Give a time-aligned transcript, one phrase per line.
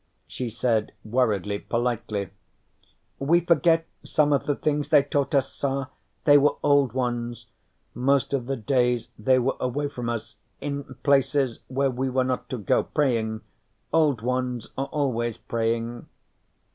[0.25, 2.31] She said worriedly, politely:
[3.19, 5.89] "We forget some of the things they taught us, sa.
[6.23, 7.45] They were Old Ones.
[7.93, 12.49] Most of the days, they were away from us in places where we were not
[12.49, 13.41] to go, praying.
[13.93, 16.07] Old Ones are always praying."